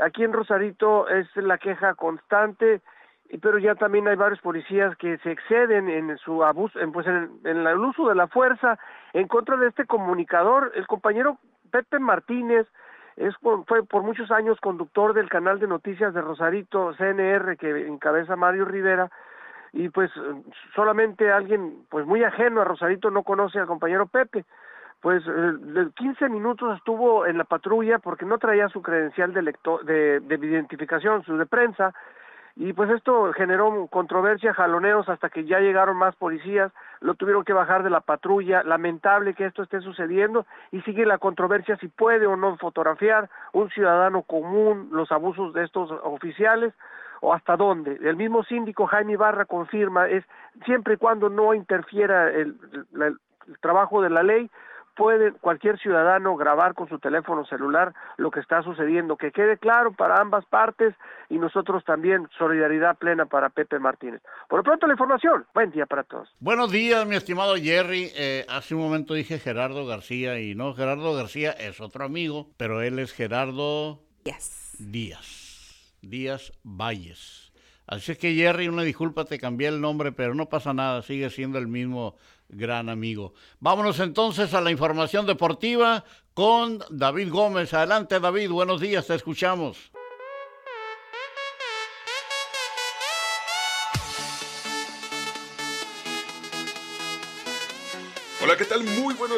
[0.00, 2.80] Aquí en Rosarito es la queja constante,
[3.42, 7.30] pero ya también hay varios policías que se exceden en su abuso, en, pues en,
[7.44, 8.78] en el uso de la fuerza
[9.12, 10.72] en contra de este comunicador.
[10.74, 11.38] El compañero
[11.70, 12.66] Pepe Martínez,
[13.18, 13.34] es
[13.66, 18.64] fue por muchos años conductor del canal de noticias de Rosarito CNR que encabeza Mario
[18.64, 19.10] Rivera
[19.72, 20.10] y pues
[20.74, 24.44] solamente alguien pues muy ajeno a Rosarito no conoce al compañero Pepe.
[25.00, 29.84] Pues de 15 minutos estuvo en la patrulla porque no traía su credencial de, lector,
[29.84, 31.94] de, de identificación, su de prensa,
[32.60, 37.52] y pues esto generó controversia, jaloneos hasta que ya llegaron más policías, lo tuvieron que
[37.52, 42.26] bajar de la patrulla, lamentable que esto esté sucediendo y sigue la controversia si puede
[42.26, 46.74] o no fotografiar un ciudadano común los abusos de estos oficiales
[47.20, 47.96] o hasta dónde.
[48.02, 50.24] El mismo síndico Jaime Barra confirma es
[50.64, 52.56] siempre y cuando no interfiera el,
[53.00, 53.18] el
[53.60, 54.50] trabajo de la ley,
[54.98, 59.92] puede cualquier ciudadano grabar con su teléfono celular lo que está sucediendo, que quede claro
[59.92, 60.92] para ambas partes
[61.30, 64.20] y nosotros también solidaridad plena para Pepe Martínez.
[64.48, 66.28] Por lo pronto la información, buen día para todos.
[66.40, 68.10] Buenos días, mi estimado Jerry.
[68.16, 72.82] Eh, hace un momento dije Gerardo García y no, Gerardo García es otro amigo, pero
[72.82, 74.74] él es Gerardo Díaz.
[74.80, 75.94] Díaz.
[76.02, 77.52] Díaz Valles.
[77.86, 81.30] Así es que Jerry, una disculpa, te cambié el nombre, pero no pasa nada, sigue
[81.30, 82.16] siendo el mismo
[82.48, 83.34] gran amigo.
[83.60, 87.74] Vámonos entonces a la información deportiva con David Gómez.
[87.74, 89.90] Adelante David, buenos días, te escuchamos.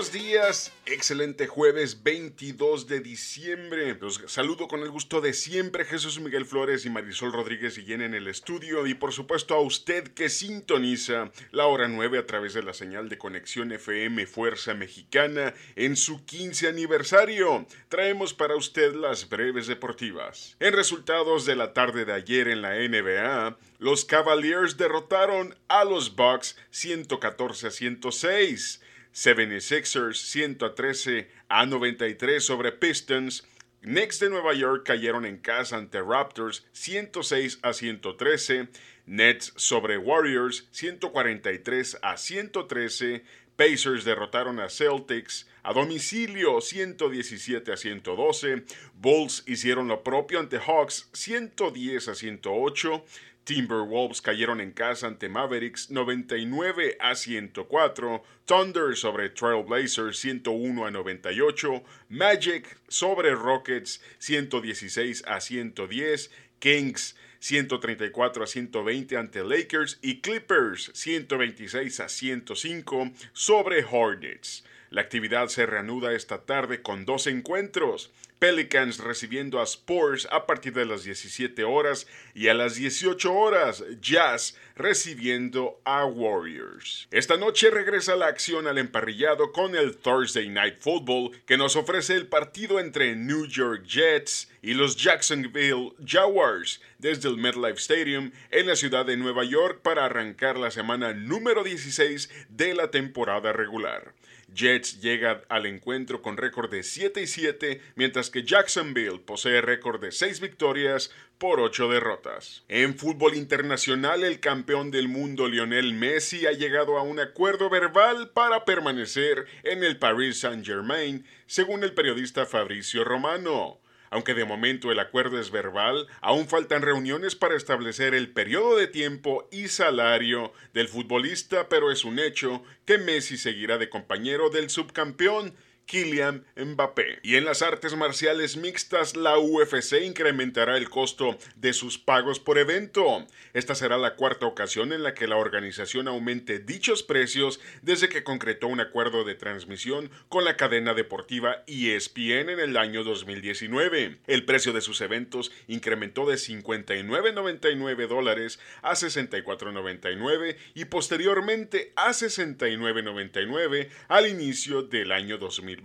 [0.00, 0.72] Buenos días.
[0.86, 3.98] Excelente jueves 22 de diciembre.
[4.00, 8.14] Los saludo con el gusto de siempre Jesús Miguel Flores y Marisol Rodríguez y en
[8.14, 12.62] el estudio y por supuesto a usted que sintoniza la hora 9 a través de
[12.62, 17.66] la señal de conexión FM Fuerza Mexicana en su 15 aniversario.
[17.90, 20.56] Traemos para usted las breves deportivas.
[20.60, 26.16] En resultados de la tarde de ayer en la NBA, los Cavaliers derrotaron a los
[26.16, 28.80] Bucks 114 a 106.
[29.12, 33.44] 76ers 113 a 93 sobre Pistons.
[33.82, 38.68] Knicks de Nueva York cayeron en casa ante Raptors 106 a 113.
[39.06, 43.24] Nets sobre Warriors 143 a 113.
[43.56, 48.64] Pacers derrotaron a Celtics a domicilio 117 a 112.
[48.94, 53.04] Bulls hicieron lo propio ante Hawks 110 a 108.
[53.44, 61.82] Timberwolves cayeron en casa ante Mavericks 99 a 104, Thunder sobre Trailblazers 101 a 98,
[62.08, 72.00] Magic sobre Rockets 116 a 110, Kings 134 a 120 ante Lakers y Clippers 126
[72.00, 74.64] a 105 sobre Hornets.
[74.90, 78.12] La actividad se reanuda esta tarde con dos encuentros.
[78.40, 83.84] Pelicans recibiendo a Spurs a partir de las 17 horas y a las 18 horas
[84.00, 87.06] Jazz recibiendo a Warriors.
[87.10, 92.14] Esta noche regresa la acción al emparrillado con el Thursday Night Football que nos ofrece
[92.14, 98.66] el partido entre New York Jets y los Jacksonville Jaguars desde el MetLife Stadium en
[98.66, 104.14] la ciudad de Nueva York para arrancar la semana número 16 de la temporada regular.
[104.54, 110.00] Jets llega al encuentro con récord de 7 y 7, mientras que Jacksonville posee récord
[110.00, 112.64] de 6 victorias por 8 derrotas.
[112.68, 118.30] En fútbol internacional, el campeón del mundo Lionel Messi ha llegado a un acuerdo verbal
[118.30, 123.80] para permanecer en el Paris Saint-Germain, según el periodista Fabricio Romano.
[124.10, 128.88] Aunque de momento el acuerdo es verbal, aún faltan reuniones para establecer el periodo de
[128.88, 134.68] tiempo y salario del futbolista, pero es un hecho que Messi seguirá de compañero del
[134.68, 135.54] subcampeón
[135.90, 137.18] Kylian Mbappé.
[137.24, 142.58] Y en las artes marciales mixtas, la UFC incrementará el costo de sus pagos por
[142.58, 143.26] evento.
[143.54, 148.22] Esta será la cuarta ocasión en la que la organización aumente dichos precios desde que
[148.22, 154.18] concretó un acuerdo de transmisión con la cadena deportiva ESPN en el año 2019.
[154.28, 163.88] El precio de sus eventos incrementó de 59.99 dólares a 64.99 y posteriormente a 69.99
[164.06, 165.79] al inicio del año 2020.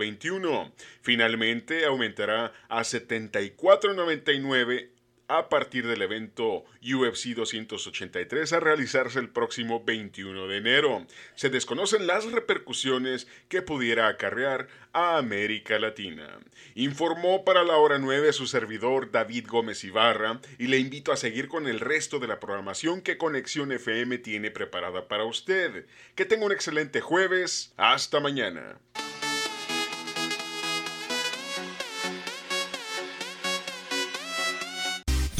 [1.01, 4.95] Finalmente aumentará a 74.99
[5.27, 11.05] a partir del evento UFC 283 a realizarse el próximo 21 de enero.
[11.35, 16.39] Se desconocen las repercusiones que pudiera acarrear a América Latina.
[16.75, 21.47] Informó para la hora 9 su servidor David Gómez Ibarra y le invito a seguir
[21.47, 25.85] con el resto de la programación que Conexión FM tiene preparada para usted.
[26.15, 27.73] Que tenga un excelente jueves.
[27.77, 28.77] Hasta mañana.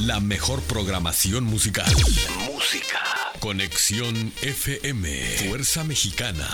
[0.06, 1.92] La mejor programación musical.
[2.46, 3.00] Música.
[3.40, 5.10] Conexión FM.
[5.48, 6.48] Fuerza Mexicana.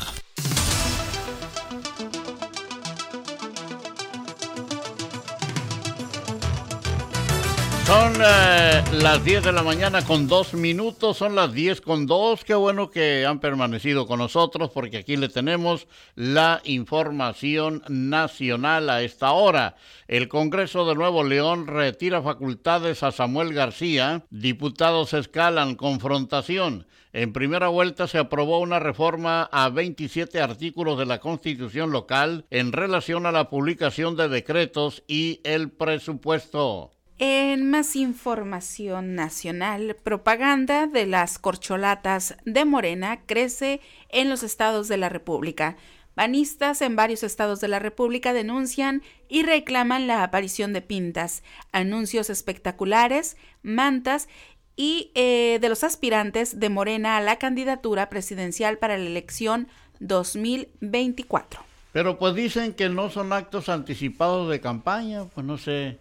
[7.92, 12.46] Son eh, las 10 de la mañana con dos minutos, son las 10 con dos.
[12.46, 19.02] Qué bueno que han permanecido con nosotros porque aquí le tenemos la información nacional a
[19.02, 19.76] esta hora.
[20.08, 24.24] El Congreso de Nuevo León retira facultades a Samuel García.
[24.30, 26.88] Diputados escalan confrontación.
[27.12, 32.72] En primera vuelta se aprobó una reforma a 27 artículos de la Constitución local en
[32.72, 36.92] relación a la publicación de decretos y el presupuesto.
[37.24, 44.98] En más información nacional, propaganda de las corcholatas de Morena crece en los estados de
[44.98, 45.78] la República.
[46.16, 52.32] Banistas en varios estados de la República denuncian y reclaman la aparición de pintas, anuncios
[52.32, 54.28] espectaculares, mantas
[54.76, 59.68] y eh, de los aspirantes de Morena a la candidatura presidencial para la elección
[60.00, 61.62] 2024.
[61.94, 66.00] Pero pues dicen que no son actos anticipados de campaña, pues no sé.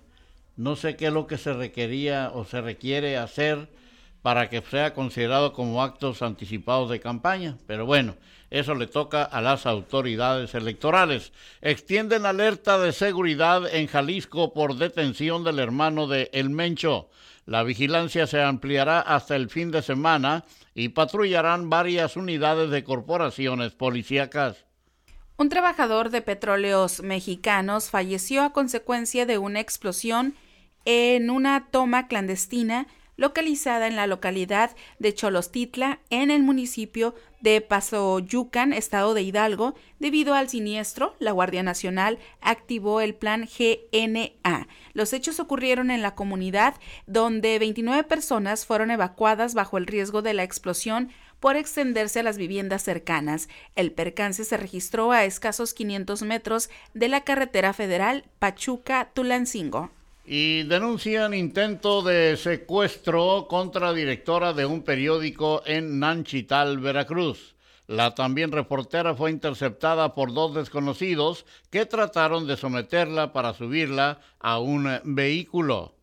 [0.61, 3.71] No sé qué es lo que se requería o se requiere hacer
[4.21, 8.17] para que sea considerado como actos anticipados de campaña, pero bueno,
[8.51, 11.33] eso le toca a las autoridades electorales.
[11.63, 17.09] Extienden alerta de seguridad en Jalisco por detención del hermano de El Mencho.
[17.47, 20.45] La vigilancia se ampliará hasta el fin de semana
[20.75, 24.67] y patrullarán varias unidades de corporaciones policíacas.
[25.39, 30.35] Un trabajador de petróleos mexicanos falleció a consecuencia de una explosión
[30.85, 32.87] en una toma clandestina
[33.21, 39.75] localizada en la localidad de Cholostitla, en el municipio de Pasoyucan, estado de Hidalgo.
[39.99, 44.69] Debido al siniestro, la Guardia Nacional activó el plan GNA.
[44.95, 46.77] Los hechos ocurrieron en la comunidad,
[47.07, 51.11] donde 29 personas fueron evacuadas bajo el riesgo de la explosión
[51.41, 53.51] por extenderse a las viviendas cercanas.
[53.77, 59.91] El percance se registró a escasos 500 metros de la carretera federal Pachuca-Tulancingo
[60.25, 67.55] y denuncian intento de secuestro contra directora de un periódico en Nanchital, Veracruz.
[67.87, 74.61] La también reportera fue interceptada por dos desconocidos que trataron de someterla para subirla a
[74.61, 76.00] un vehículo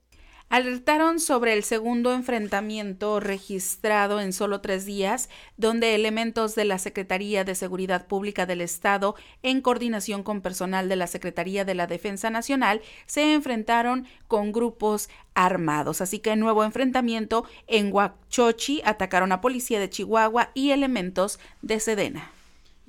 [0.50, 7.44] alertaron sobre el segundo enfrentamiento registrado en solo tres días, donde elementos de la Secretaría
[7.44, 12.30] de Seguridad Pública del Estado, en coordinación con personal de la Secretaría de la Defensa
[12.30, 16.02] Nacional, se enfrentaron con grupos armados.
[16.02, 22.37] Así que nuevo enfrentamiento en Huachochi atacaron a policía de Chihuahua y elementos de Sedena.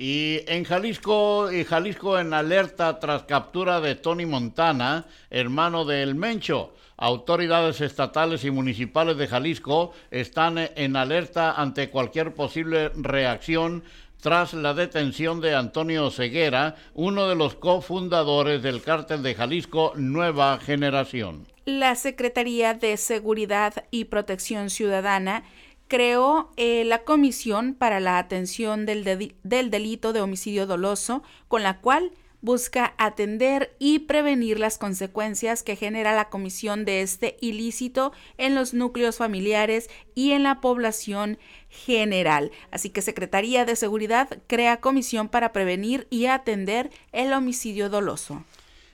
[0.01, 6.73] Y en Jalisco, y Jalisco en alerta tras captura de Tony Montana, hermano del Mencho.
[6.97, 13.83] Autoridades estatales y municipales de Jalisco están en alerta ante cualquier posible reacción
[14.23, 20.59] tras la detención de Antonio Ceguera, uno de los cofundadores del cártel de Jalisco Nueva
[20.59, 21.45] Generación.
[21.65, 25.43] La Secretaría de Seguridad y Protección Ciudadana
[25.89, 31.81] creó eh, la Comisión para la Atención del, del Delito de Homicidio Doloso, con la
[31.81, 38.55] cual busca atender y prevenir las consecuencias que genera la comisión de este ilícito en
[38.55, 42.53] los núcleos familiares y en la población general.
[42.71, 48.45] Así que Secretaría de Seguridad crea comisión para prevenir y atender el homicidio doloso.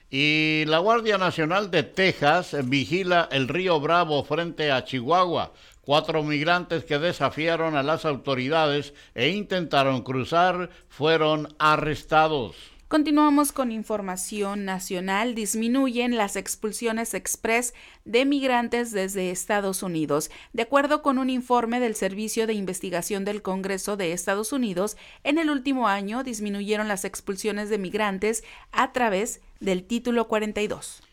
[0.09, 5.51] Y la Guardia Nacional de Texas vigila el río Bravo frente a Chihuahua.
[5.85, 12.55] Cuatro migrantes que desafiaron a las autoridades e intentaron cruzar fueron arrestados.
[12.87, 15.35] Continuamos con información nacional.
[15.35, 20.31] Disminuyen las expulsiones express de migrantes desde Estados Unidos.
[20.53, 25.37] De acuerdo con un informe del Servicio de Investigación del Congreso de Estados Unidos, en
[25.37, 31.03] el último año disminuyeron las expulsiones de migrantes a través del título 42.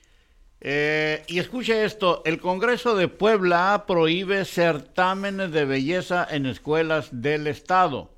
[0.64, 7.48] Eh, y escuche esto, el Congreso de Puebla prohíbe certámenes de belleza en escuelas del
[7.48, 8.10] Estado.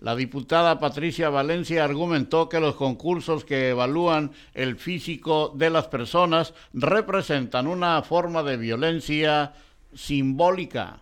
[0.00, 6.54] La diputada Patricia Valencia argumentó que los concursos que evalúan el físico de las personas
[6.72, 9.52] representan una forma de violencia
[9.92, 11.00] simbólica.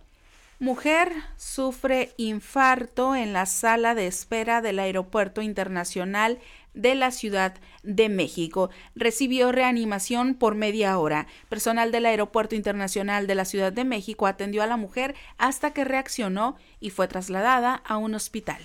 [0.61, 6.39] Mujer sufre infarto en la sala de espera del Aeropuerto Internacional
[6.73, 8.69] de la Ciudad de México.
[8.95, 11.27] Recibió reanimación por media hora.
[11.49, 15.85] Personal del Aeropuerto Internacional de la Ciudad de México atendió a la mujer hasta que
[15.85, 18.61] reaccionó y fue trasladada a un hospital.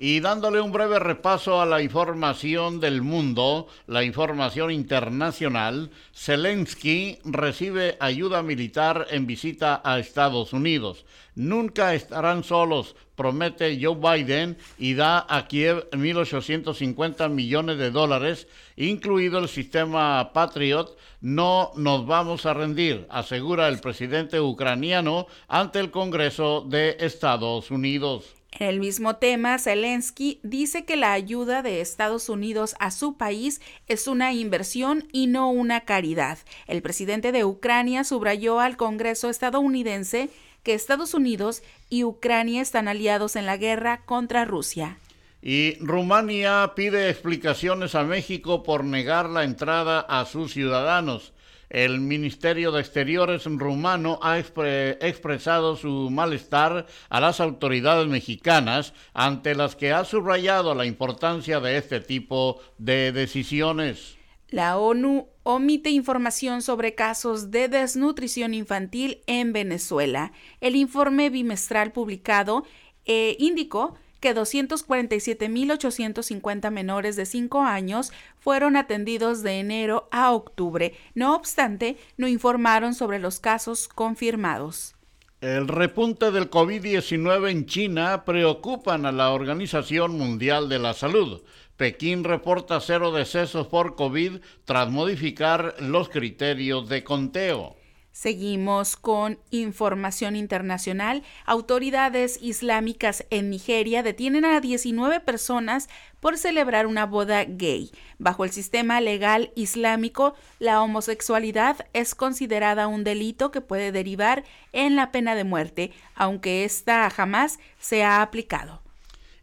[0.00, 7.96] Y dándole un breve repaso a la información del mundo, la información internacional, Zelensky recibe
[7.98, 11.04] ayuda militar en visita a Estados Unidos.
[11.34, 18.46] Nunca estarán solos, promete Joe Biden y da a Kiev 1.850 millones de dólares,
[18.76, 20.96] incluido el sistema Patriot.
[21.20, 28.38] No nos vamos a rendir, asegura el presidente ucraniano ante el Congreso de Estados Unidos.
[28.52, 33.60] En el mismo tema, Zelensky dice que la ayuda de Estados Unidos a su país
[33.88, 36.38] es una inversión y no una caridad.
[36.66, 40.30] El presidente de Ucrania subrayó al Congreso estadounidense
[40.68, 44.98] que Estados Unidos y Ucrania están aliados en la guerra contra Rusia.
[45.40, 51.32] Y Rumania pide explicaciones a México por negar la entrada a sus ciudadanos.
[51.70, 59.74] El Ministerio de Exteriores rumano ha expresado su malestar a las autoridades mexicanas ante las
[59.74, 64.17] que ha subrayado la importancia de este tipo de decisiones.
[64.50, 70.32] La ONU omite información sobre casos de desnutrición infantil en Venezuela.
[70.62, 72.64] El informe bimestral publicado
[73.04, 80.94] eh, indicó que 247.850 menores de 5 años fueron atendidos de enero a octubre.
[81.14, 84.94] No obstante, no informaron sobre los casos confirmados.
[85.40, 91.42] El repunte del COVID-19 en China preocupan a la Organización Mundial de la Salud.
[91.78, 97.76] Pekín reporta cero decesos por COVID tras modificar los criterios de conteo.
[98.10, 101.22] Seguimos con información internacional.
[101.46, 107.92] Autoridades islámicas en Nigeria detienen a 19 personas por celebrar una boda gay.
[108.18, 114.96] Bajo el sistema legal islámico, la homosexualidad es considerada un delito que puede derivar en
[114.96, 118.82] la pena de muerte, aunque esta jamás se ha aplicado.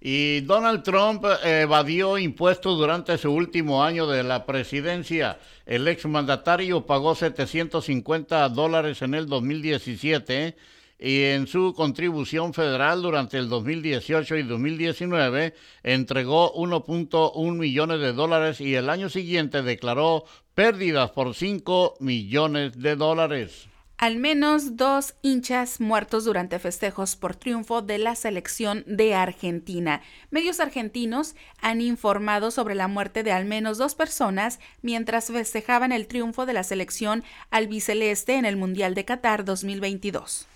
[0.08, 5.40] Y Donald Trump evadió impuestos durante su último año de la presidencia.
[5.66, 10.56] El exmandatario pagó 750 dólares en el 2017
[11.00, 18.62] y en su contribución federal durante el 2018 y 2019 entregó 1.1 millones de dólares
[18.62, 23.70] y el año siguiente declaró pérdidas por 5 millones de dólares.
[23.98, 30.02] Al menos dos hinchas muertos durante festejos por triunfo de la selección de Argentina.
[30.32, 36.08] Medios argentinos han informado sobre la muerte de al menos dos personas mientras festejaban el
[36.08, 40.48] triunfo de la selección albiceleste en el Mundial de Qatar 2022.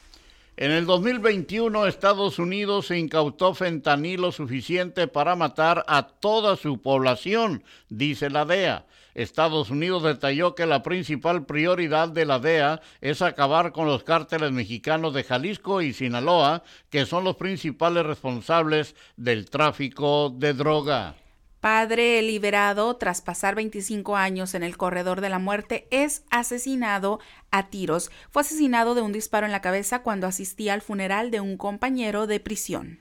[0.62, 8.30] En el 2021 Estados Unidos incautó fentanilo suficiente para matar a toda su población, dice
[8.30, 8.86] la DEA.
[9.16, 14.51] Estados Unidos detalló que la principal prioridad de la DEA es acabar con los cárteles
[14.51, 21.16] mexicanos de Jalisco y Sinaloa, que son los principales responsables del tráfico de droga.
[21.62, 27.20] Padre liberado tras pasar 25 años en el corredor de la muerte es asesinado
[27.51, 28.12] a tiros.
[28.32, 32.28] Fue asesinado de un disparo en la cabeza cuando asistía al funeral de un compañero
[32.28, 32.99] de prisión.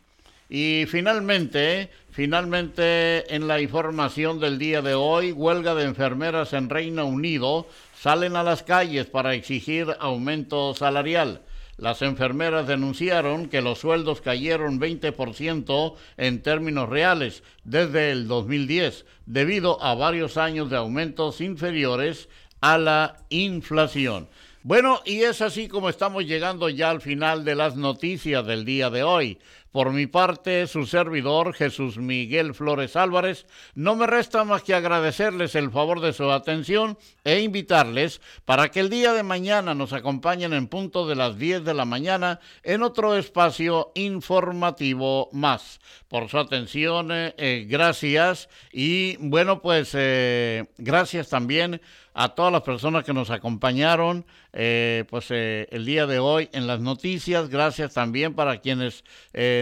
[0.48, 7.06] Y finalmente, finalmente en la información del día de hoy, huelga de enfermeras en Reino
[7.06, 11.42] Unido salen a las calles para exigir aumento salarial.
[11.78, 19.80] Las enfermeras denunciaron que los sueldos cayeron 20% en términos reales desde el 2010, debido
[19.80, 22.28] a varios años de aumentos inferiores
[22.60, 24.28] a la inflación.
[24.64, 28.90] Bueno, y es así como estamos llegando ya al final de las noticias del día
[28.90, 29.38] de hoy.
[29.72, 35.54] Por mi parte, su servidor, Jesús Miguel Flores Álvarez, no me resta más que agradecerles
[35.54, 40.52] el favor de su atención e invitarles para que el día de mañana nos acompañen
[40.52, 45.80] en punto de las 10 de la mañana en otro espacio informativo más.
[46.08, 51.80] Por su atención, eh, eh, gracias y bueno, pues eh, gracias también
[52.14, 57.48] a todas las personas que nos acompañaron pues el día de hoy en las noticias.
[57.48, 59.04] Gracias también para quienes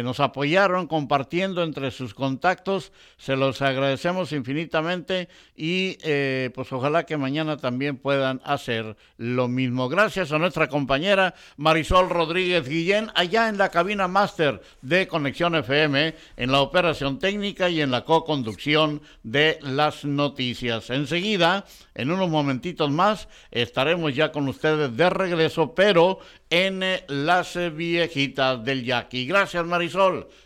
[0.03, 2.92] nos apoyaron compartiendo entre sus contactos.
[3.16, 9.88] Se los agradecemos infinitamente y eh, pues ojalá que mañana también puedan hacer lo mismo.
[9.88, 16.14] Gracias a nuestra compañera Marisol Rodríguez Guillén allá en la cabina máster de Conexión FM,
[16.36, 20.90] en la operación técnica y en la co-conducción de las noticias.
[20.90, 26.18] Enseguida, en unos momentitos más, estaremos ya con ustedes de regreso, pero
[26.51, 29.26] en las viejitas del Yaqui.
[29.26, 29.86] Gracias Marisol.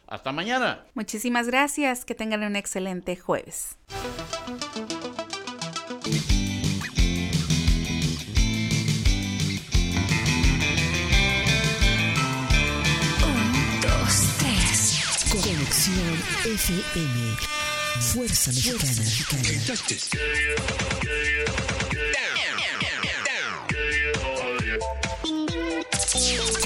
[0.07, 0.85] Hasta mañana.
[0.95, 2.05] Muchísimas gracias.
[2.05, 3.77] Que tengan un excelente jueves.
[13.23, 15.01] Un, dos, tres.
[15.31, 17.37] Conexión FM.
[18.01, 20.01] Fuerza Mexicana.